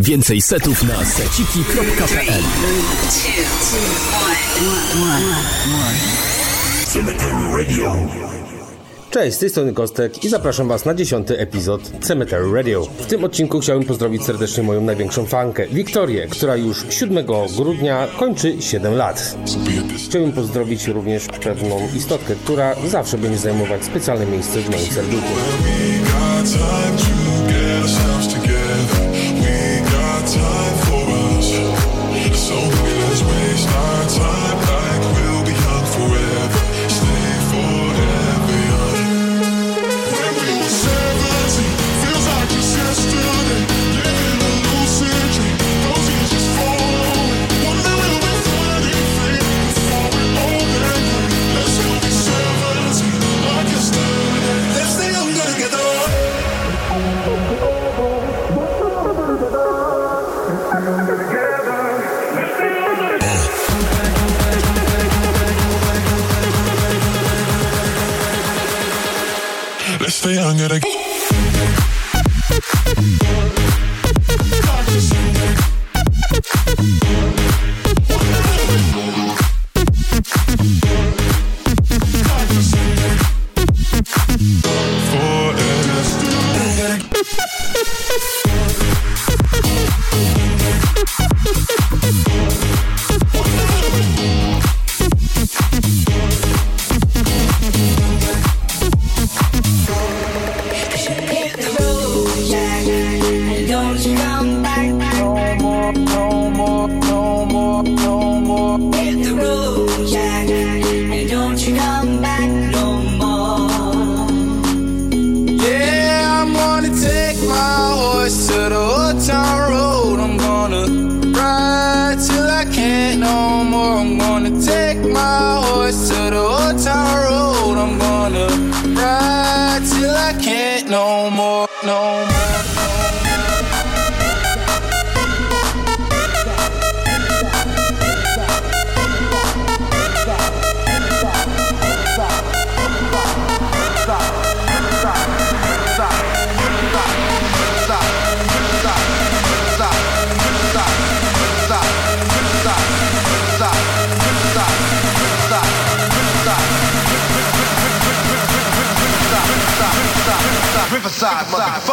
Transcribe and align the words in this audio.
Więcej 0.00 0.42
setów 0.42 0.82
na 0.82 1.04
seciki.pl 1.04 2.42
Cześć, 9.10 9.36
z 9.36 9.38
tej 9.38 9.50
strony 9.50 9.72
Kostek 9.72 10.24
i 10.24 10.28
zapraszam 10.28 10.68
Was 10.68 10.84
na 10.84 10.94
dziesiąty 10.94 11.38
epizod 11.38 11.82
Cemetery 12.00 12.52
Radio. 12.54 12.82
W 12.98 13.06
tym 13.06 13.24
odcinku 13.24 13.60
chciałbym 13.60 13.88
pozdrowić 13.88 14.24
serdecznie 14.24 14.62
moją 14.62 14.80
największą 14.80 15.26
fankę, 15.26 15.66
Wiktorię, 15.66 16.26
która 16.26 16.56
już 16.56 16.84
7 16.90 17.26
grudnia 17.56 18.08
kończy 18.18 18.62
7 18.62 18.94
lat. 18.94 19.36
Chciałbym 20.08 20.32
pozdrowić 20.32 20.86
również 20.86 21.26
pewną 21.26 21.88
istotkę, 21.96 22.34
która 22.44 22.74
zawsze 22.88 23.18
będzie 23.18 23.38
zajmować 23.38 23.84
specjalne 23.84 24.26
miejsce 24.26 24.60
w 24.60 24.70
moim 24.70 24.86
serduchu. 24.86 25.34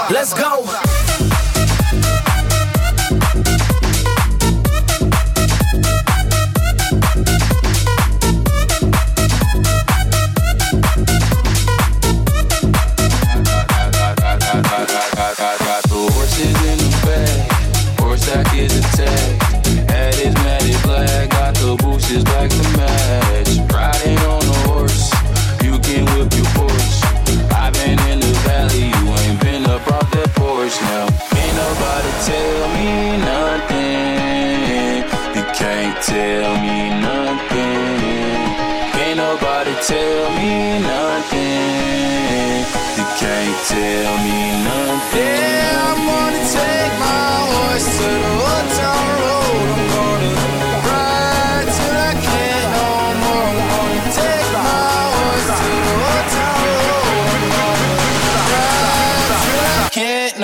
Let's 0.09 0.33
go. 0.33 0.96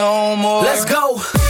no 0.03 0.35
more. 0.35 0.63
Let's 0.63 0.83
go. 0.83 1.42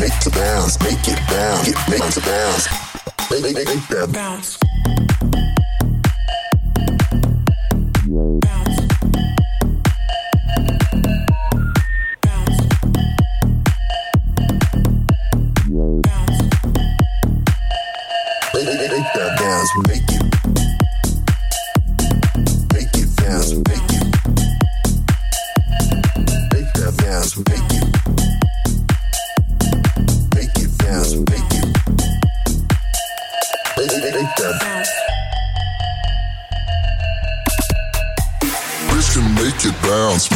make 0.00 0.26
it 0.26 0.32
bounce, 0.32 0.80
make 0.80 1.08
it 1.08 1.20
bounce, 1.28 1.66
get 1.66 1.88
make 1.90 2.16
it 2.16 2.24
bounce, 2.24 2.68
make, 3.30 3.42
make, 3.42 3.54
make, 3.54 3.66
make 3.68 3.88
that 3.88 4.10
bounce. 4.10 4.58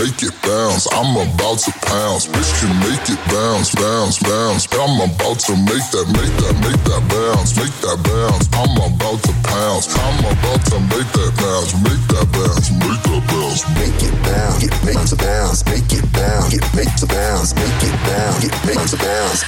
make 0.04 0.22
it 0.22 0.36
bounce. 0.44 0.84
I'm 0.92 1.16
about 1.16 1.58
to 1.64 1.72
pounce. 1.88 2.28
Bitch 2.28 2.52
can 2.60 2.72
make 2.84 3.08
it 3.08 3.20
bounce, 3.32 3.74
bounce, 3.74 4.20
bounce. 4.20 4.68
I'm 4.76 5.00
about 5.00 5.40
to 5.48 5.56
make 5.56 5.86
that, 5.96 6.06
make 6.12 6.34
that, 6.44 6.54
make 6.60 6.80
that 6.84 7.02
bounce, 7.08 7.56
make 7.56 7.72
that 7.80 7.98
bounce. 8.04 8.44
I'm 8.52 8.76
about 8.84 9.24
to 9.24 9.32
pounce. 9.48 9.88
I'm 9.96 10.20
about 10.28 10.60
to 10.68 10.78
make 10.92 11.08
that 11.16 11.32
bounce, 11.40 11.72
make 11.80 12.04
that 12.12 12.28
bounce, 12.36 12.68
make 12.84 13.00
that 13.08 13.22
bounce. 13.32 13.64
Make 13.80 14.02
it 14.04 14.16
bounce, 14.28 14.60
get 14.60 14.74
make 14.84 15.00
to 15.08 15.16
bounce, 15.16 15.64
make 15.64 15.92
it 15.92 16.06
bounce, 16.12 16.52
get 16.52 16.64
make 16.76 16.92
to 17.00 17.06
bounce, 17.06 17.54
make 17.54 17.82
it 17.88 17.96
bounce, 18.04 18.38
get 18.44 18.54
make 18.68 18.84
to 18.92 18.96
bounce. 19.00 19.40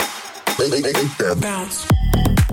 Make, 0.59 0.71
make, 0.73 0.95
make 0.95 1.17
that 1.19 1.37
bounce. 1.41 2.46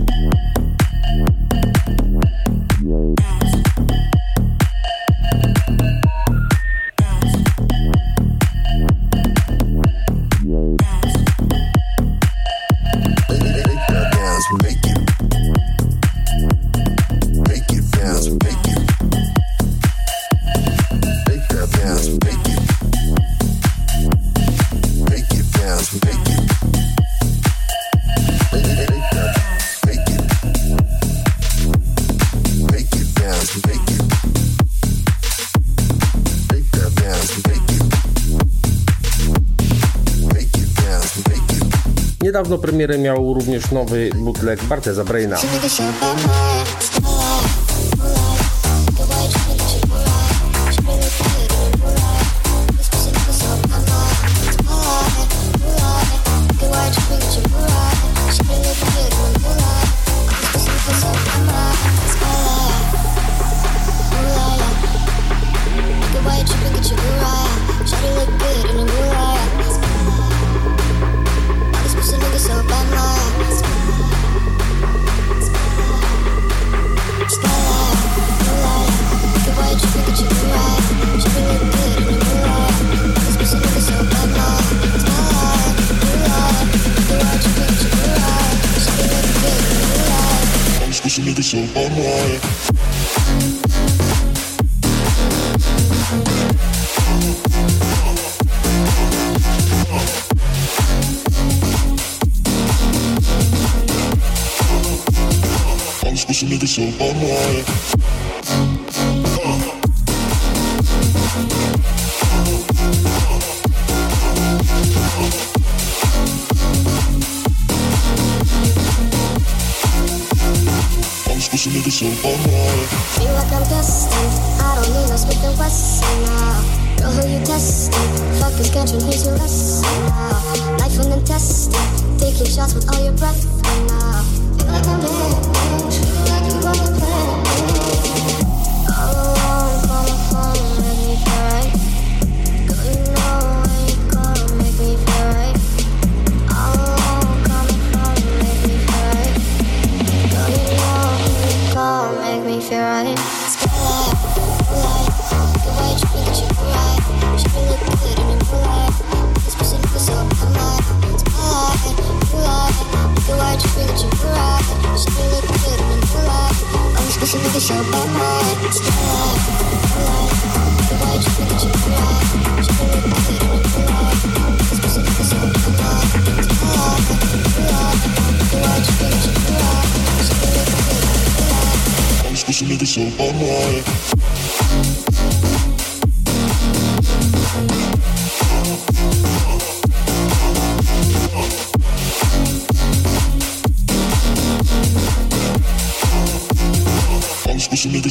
Niedawno 42.43 42.57
premierę 42.57 42.97
miał 42.97 43.33
również 43.33 43.71
nowy 43.71 44.09
bootleg 44.15 44.63
Barteza 44.63 45.03
Braina. 45.03 45.37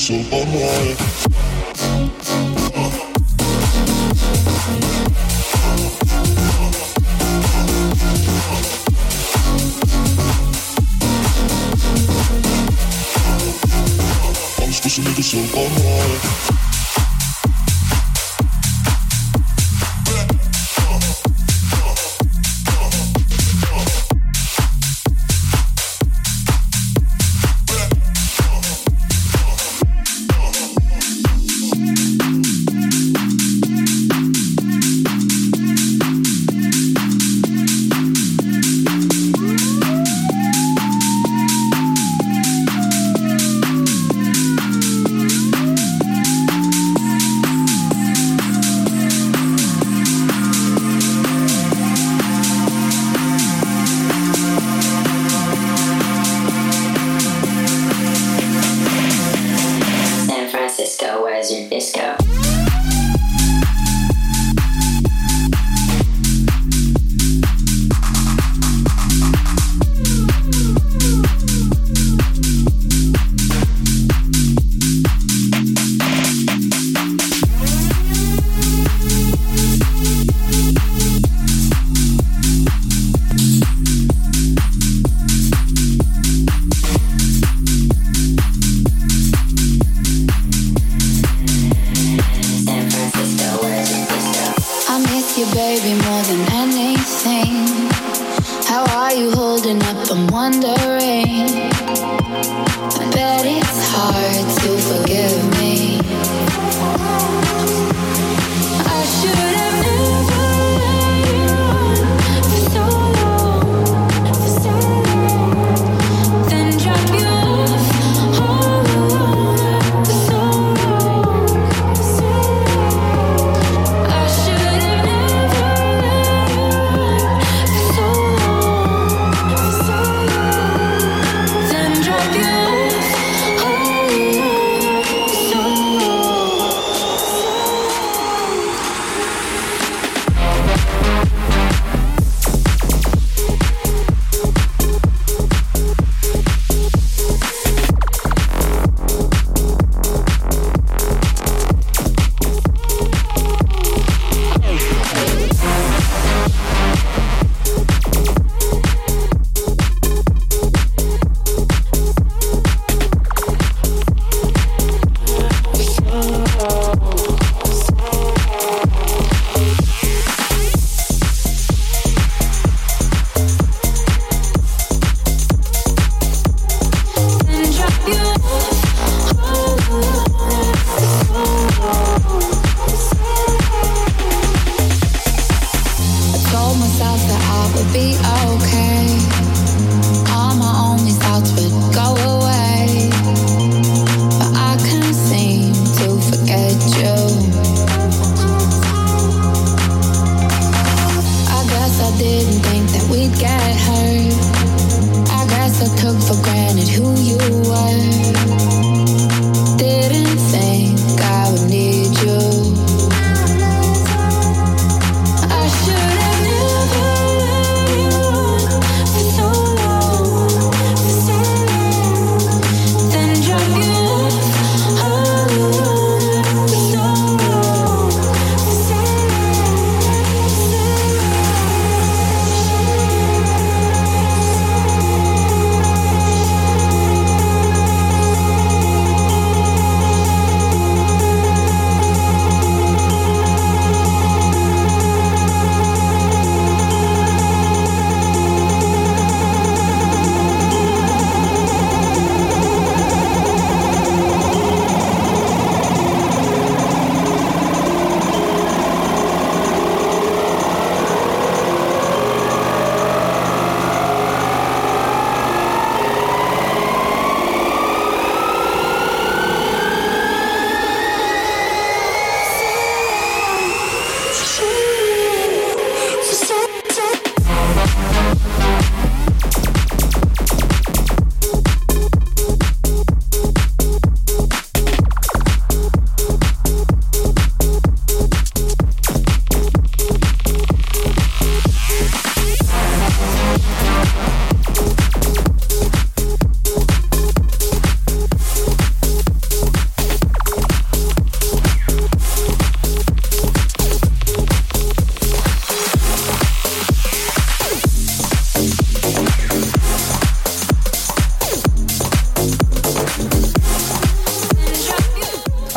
so 0.02 0.14
bad, 0.30 0.48
boy. 0.48 1.21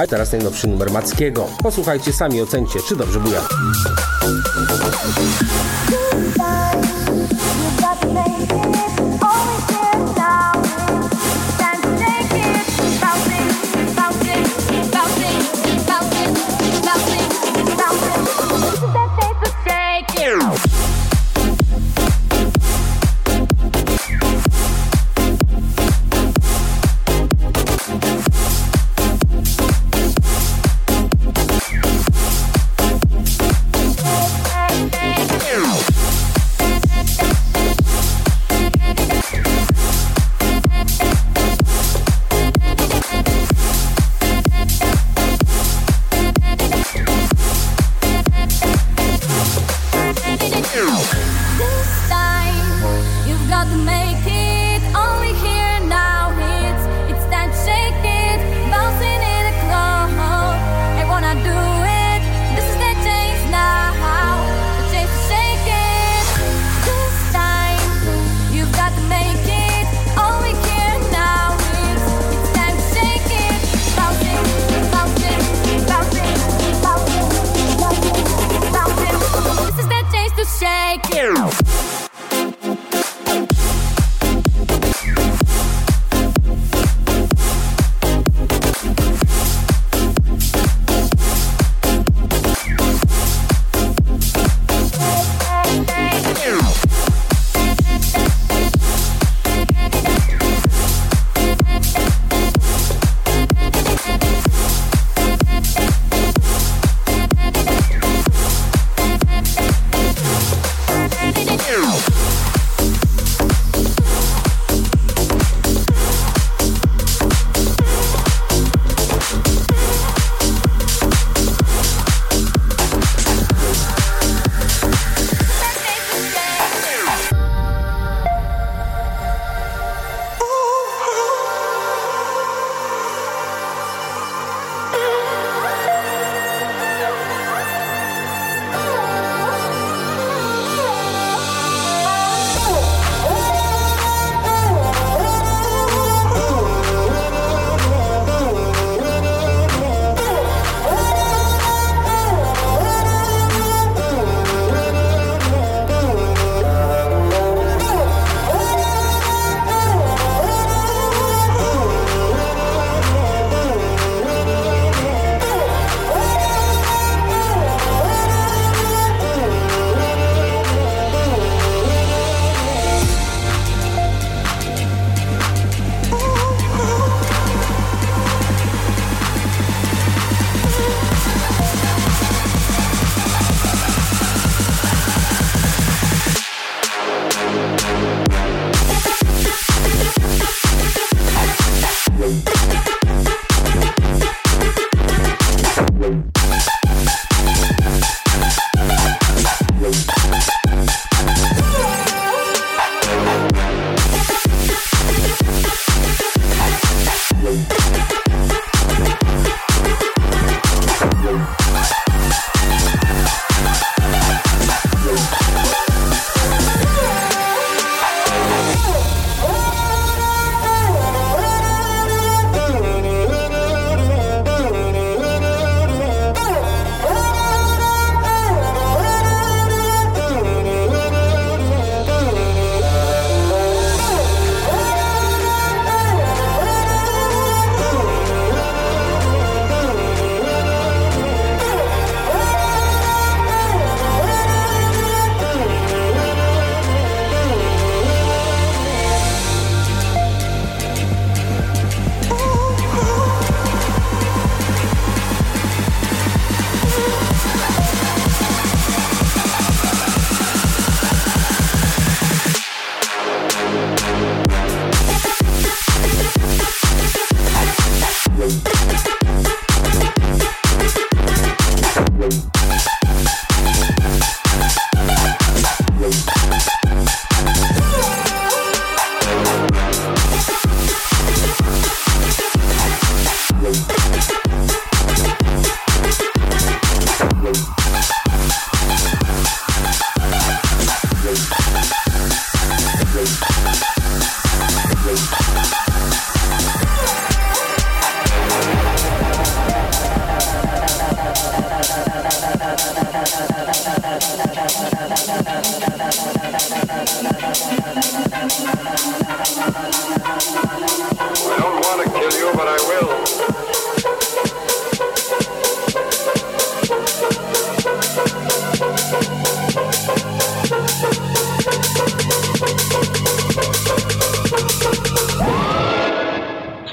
Teraz 0.10 0.32
najnowszy 0.32 0.68
numer 0.68 0.92
Mackiego. 0.92 1.48
Posłuchajcie 1.64 2.14
sami, 2.14 2.42
ocencie, 2.42 2.80
czy 2.88 2.96
dobrze 2.96 3.20
buja. 3.20 3.42
Goodbye, 5.90 6.82
you 8.56 8.72
got. 8.72 8.95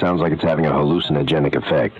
Sounds 0.02 0.20
like 0.20 0.32
it's 0.32 0.42
having 0.42 0.66
a 0.66 0.70
hallucinogenic 0.70 1.54
effect. 1.54 1.96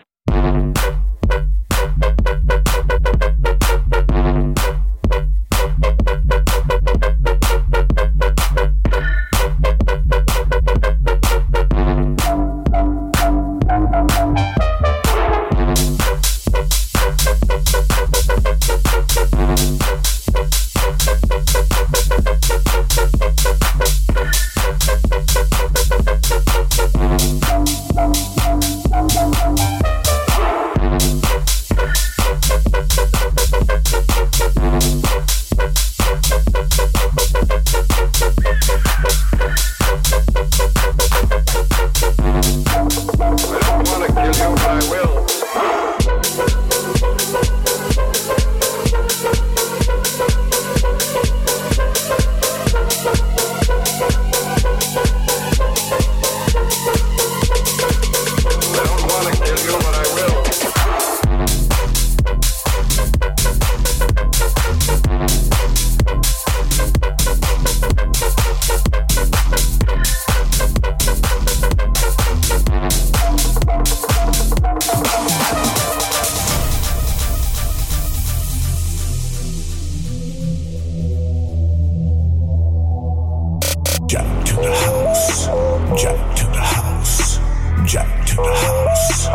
The 88.42 88.55
house. 88.55 89.26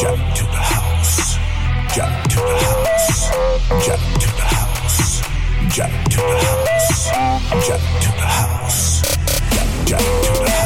Jack 0.00 0.34
to 0.36 0.44
the 0.44 0.62
house. 0.72 1.36
Jack 1.94 2.28
to 2.28 2.36
the 2.36 2.56
house. 2.66 3.30
Jack 3.84 4.00
to 4.20 4.28
the 4.36 4.42
house. 4.42 5.22
Jack 5.68 6.04
to 6.10 6.16
the 6.16 6.36
house. 6.46 7.10
Jack 7.66 7.80
to 8.00 8.08
the 8.12 8.26
house. 8.26 9.02
Jack 9.86 10.00
to 10.00 10.32
the 10.40 10.50
house. 10.50 10.59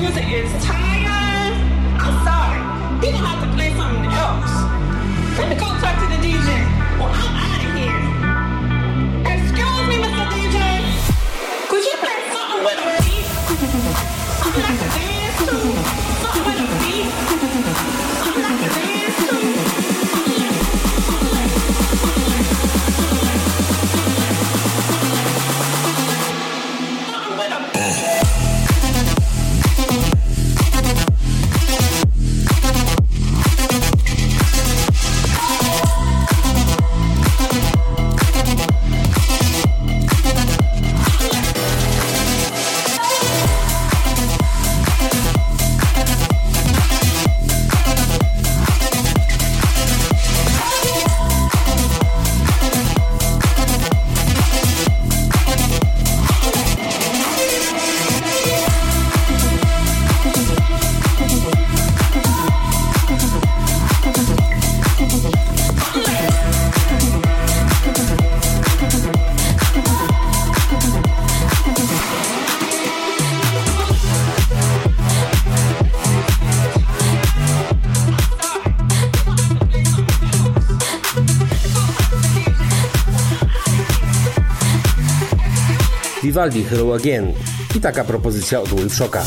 music 0.00 0.24
is 0.32 0.64
time. 0.64 0.89
Vivaldi 86.30 86.62
Hello 86.62 86.94
Again 86.94 87.32
i 87.76 87.80
taka 87.80 88.04
propozycja 88.04 88.60
od 88.60 88.68
Will 88.68 88.90
Shocka. 88.90 89.24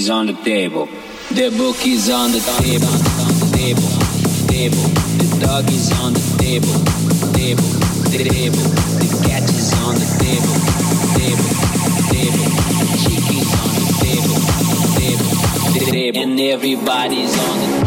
is 0.00 0.08
on 0.08 0.26
the 0.26 0.32
table. 0.32 0.86
The 1.28 1.50
book 1.58 1.76
is 1.86 2.08
on 2.08 2.32
the 2.32 2.40
table, 2.64 2.88
on 3.20 3.32
the 3.36 3.48
table, 3.52 3.90
table. 4.48 4.86
The 5.20 5.28
dog 5.44 5.68
is 5.68 5.92
on 6.00 6.14
the 6.14 6.24
table, 6.40 6.78
table, 7.36 7.68
table. 8.08 8.64
The 8.96 9.08
cat 9.28 9.44
is 9.44 9.70
on 9.84 9.94
the 10.00 10.08
table, 10.24 10.56
table, 11.20 11.48
table. 12.16 12.48
The 12.80 12.96
chick 13.02 13.26
is 13.40 13.50
on 13.60 13.70
the 13.76 13.92
table, 14.00 14.40
table, 14.96 15.32
table. 15.84 16.22
And 16.22 16.40
everybody's 16.40 17.36
on 17.38 17.58
the 17.58 17.66
table. 17.66 17.79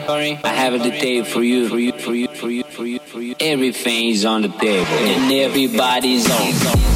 Sorry. 0.00 0.38
I 0.44 0.48
have 0.48 0.74
a 0.74 0.78
tape 0.78 1.26
for 1.26 1.42
you, 1.42 1.68
for 1.68 1.78
you, 1.78 1.92
for 1.92 2.14
you, 2.14 2.28
for 2.28 2.50
you, 2.50 2.64
for 2.64 2.86
you, 2.86 2.98
for 3.00 3.20
you. 3.20 3.34
Everything 3.40 4.08
is 4.08 4.24
on 4.24 4.42
the 4.42 4.48
table, 4.48 4.86
and 4.86 5.32
everybody's 5.32 6.30
on. 6.30 6.93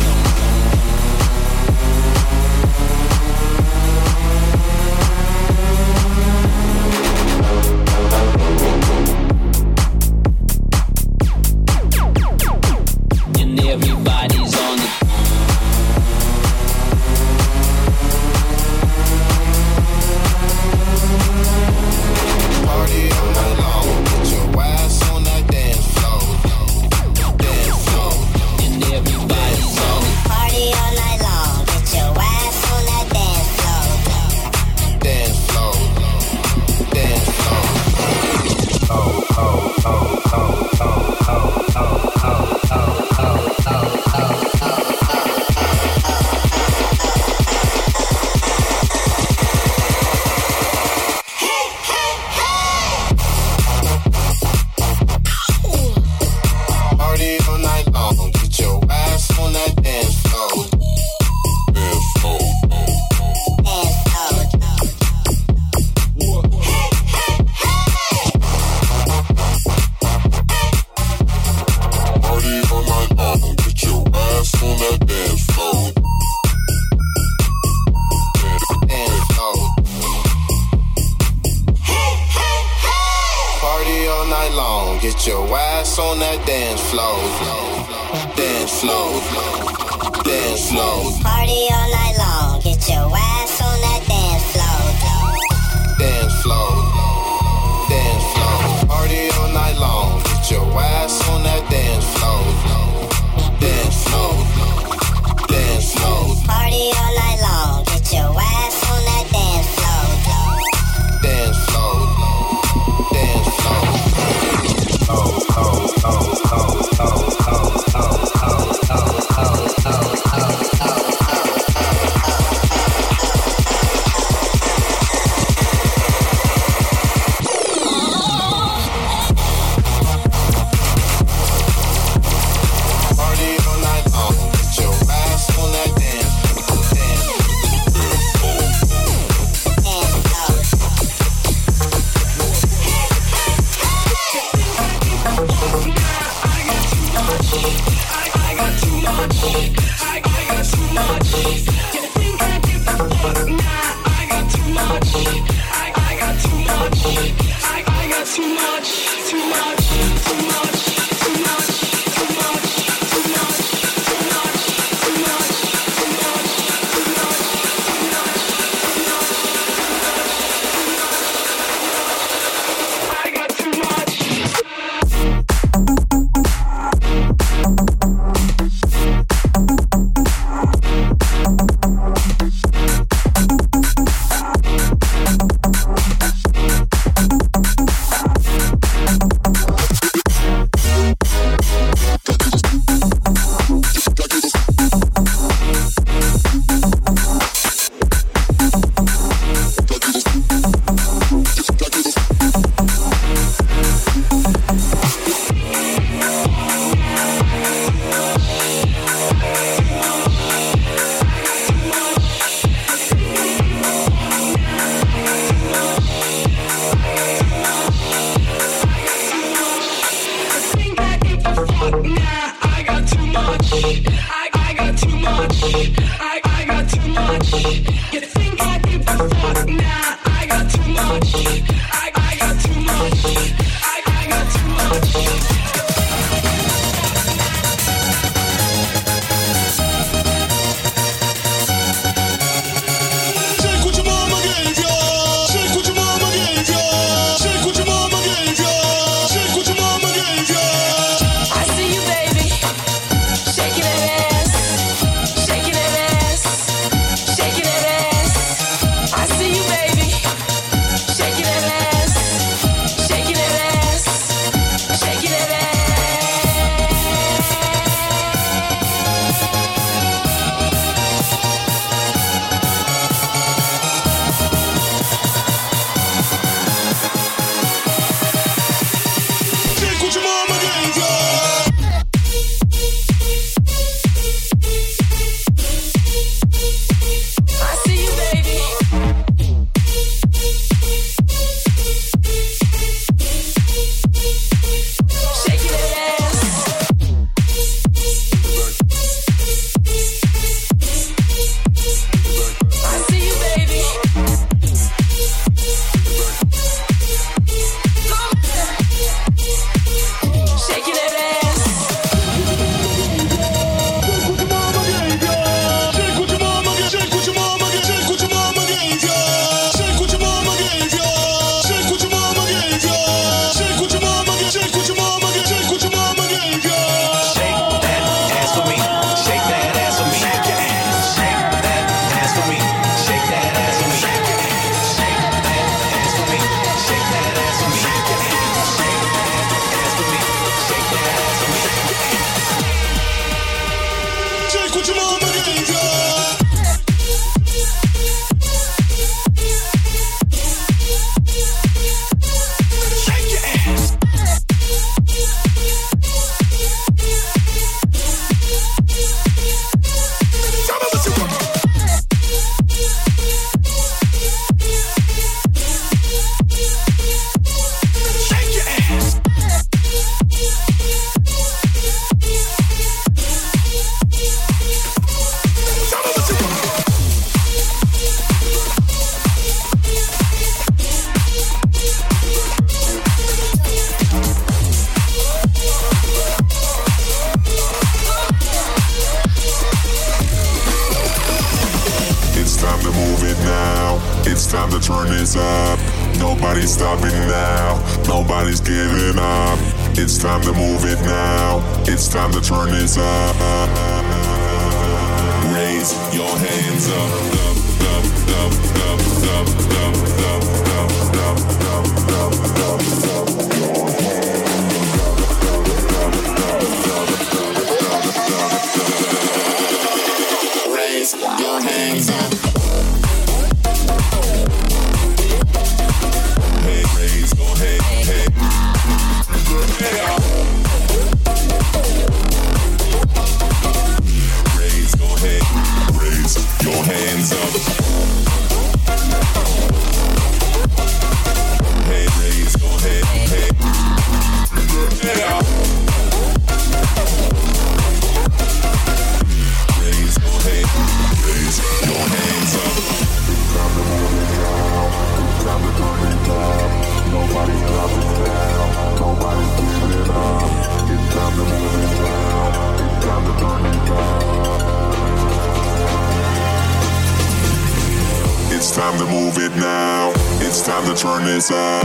now. 469.68 470.12
It's 470.46 470.60
time 470.62 470.84
to 470.88 470.94
turn 470.94 471.24
this 471.24 471.50
up. 471.50 471.84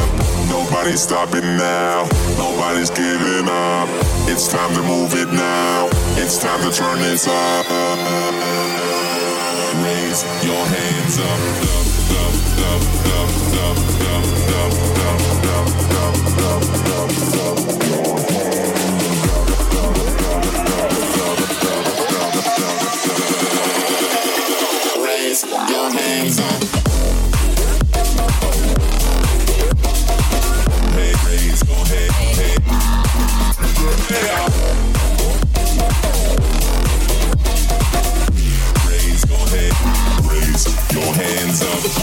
Nobody's 0.49 1.01
stopping 1.01 1.47
now. 1.57 2.07
Nobody's 2.37 2.89
giving 2.89 3.47
up. 3.49 3.89
It's 4.31 4.47
time 4.47 4.73
to 4.77 4.83
move 4.83 5.11
it 5.13 5.29
now. 5.33 5.89
It's 6.21 6.37
time 6.37 6.61
to 6.65 6.71
turn 6.71 6.99
this 6.99 7.27
up. 7.27 7.65
Raise 9.83 10.21
your 10.47 10.63
hands 10.75 11.15
up. 11.29 11.39
Raise 25.05 25.43
your 25.73 25.91
hands 25.91 26.39
up. 26.39 26.52
all 41.61 41.81
the 41.81 42.02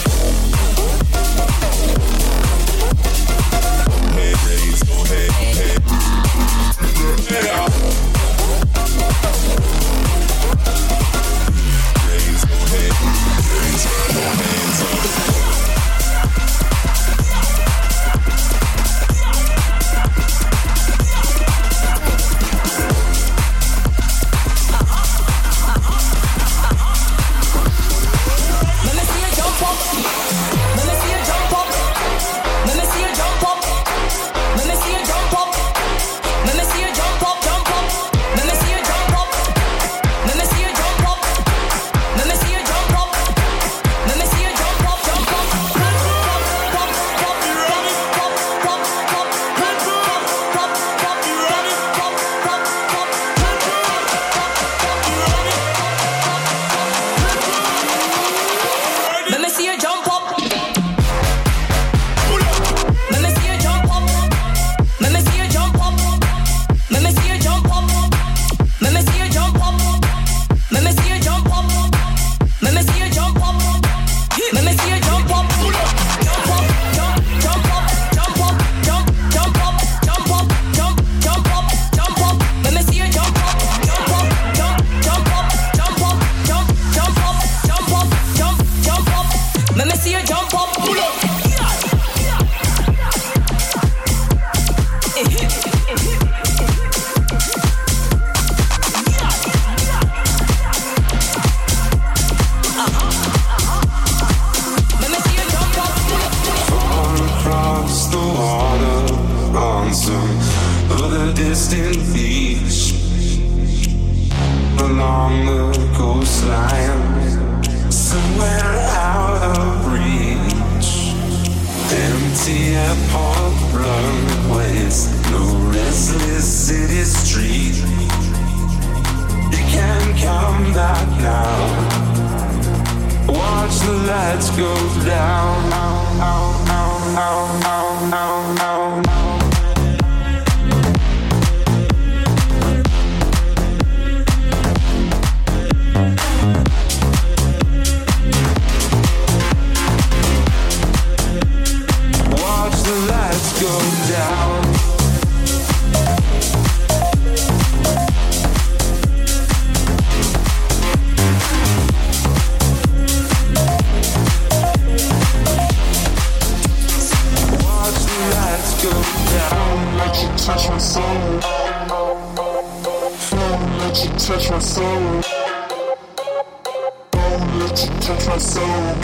touch 177.86 178.26
my 178.26 178.38
soul. 178.38 178.94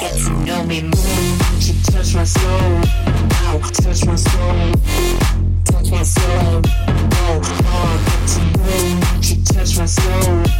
Get 0.00 0.14
to 0.24 0.30
know 0.46 0.60
me 0.64 0.78
more. 0.82 0.92
My 2.14 2.22
soul. 2.22 2.82
Touch 3.72 4.06
my 4.06 4.14
soul. 4.14 4.72
Touch 5.64 5.90
my 5.90 6.02
soul. 6.04 6.53
trust 9.74 9.98
no 9.98 10.53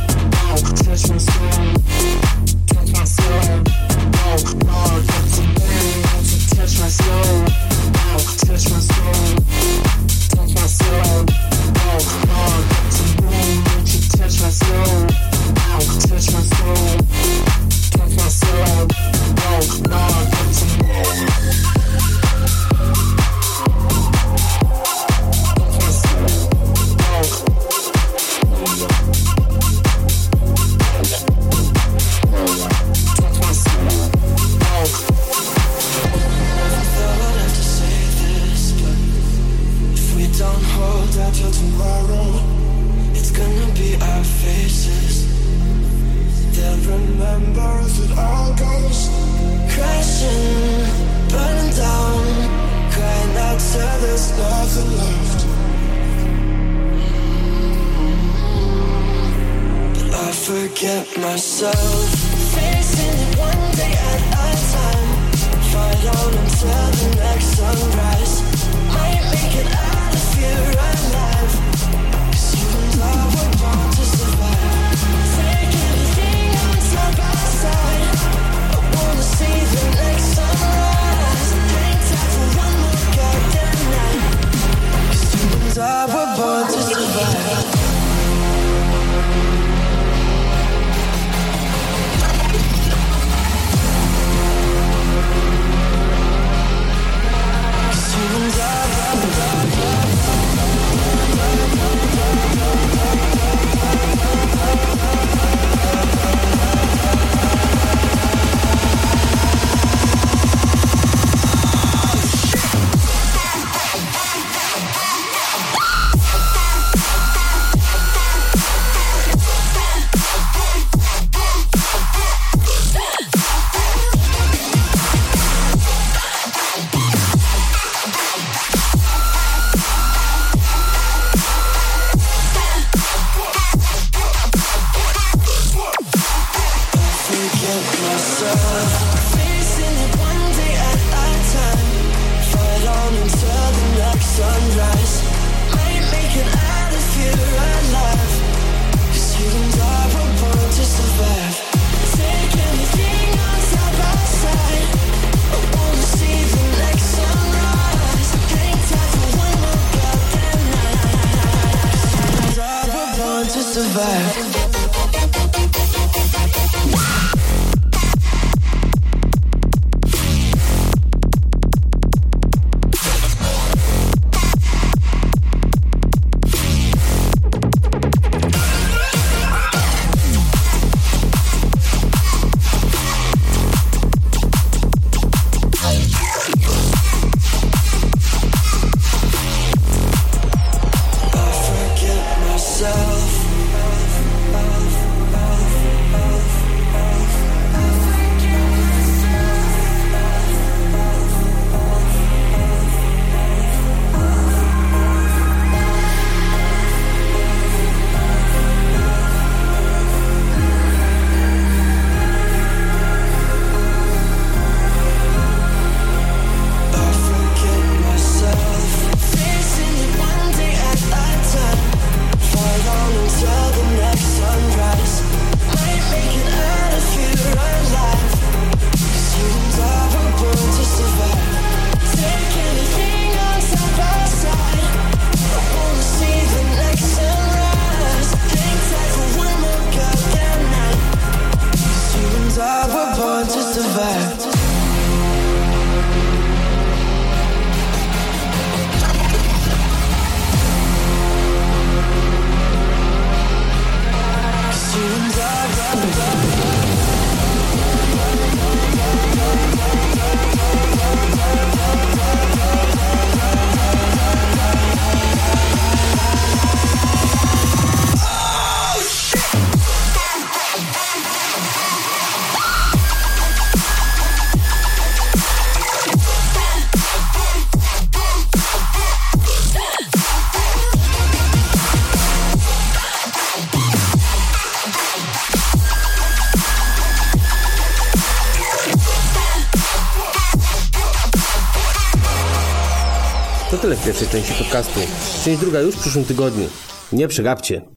części 294.34 294.54
podcastu. 294.54 295.00
Część 295.44 295.60
druga 295.60 295.80
już 295.80 295.94
w 295.94 296.00
przyszłym 296.00 296.24
tygodniu. 296.24 296.68
Nie 297.12 297.28
przegapcie. 297.28 297.93